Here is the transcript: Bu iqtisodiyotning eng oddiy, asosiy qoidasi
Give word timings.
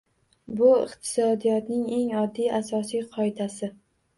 Bu 0.61 0.69
iqtisodiyotning 0.77 1.85
eng 1.99 2.09
oddiy, 2.23 2.51
asosiy 2.63 3.07
qoidasi 3.17 3.75